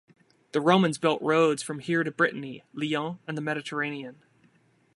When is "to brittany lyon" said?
2.03-3.19